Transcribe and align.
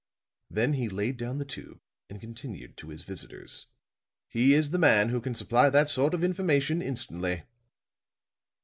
Then 0.49 0.73
he 0.73 0.89
laid 0.89 1.17
down 1.17 1.37
the 1.37 1.45
tube 1.45 1.79
and 2.09 2.19
continued 2.19 2.75
to 2.77 2.89
his 2.89 3.03
visitors. 3.03 3.67
"He 4.29 4.55
is 4.55 4.71
the 4.71 4.79
man 4.79 5.09
who 5.09 5.21
can 5.21 5.35
supply 5.35 5.69
that 5.69 5.91
sort 5.91 6.15
of 6.15 6.23
information 6.23 6.81
instantly." 6.81 7.43